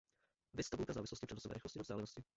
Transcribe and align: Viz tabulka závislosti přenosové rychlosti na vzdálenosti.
Viz 0.53 0.69
tabulka 0.69 0.93
závislosti 0.93 1.25
přenosové 1.25 1.53
rychlosti 1.53 1.79
na 1.79 1.83
vzdálenosti. 1.83 2.23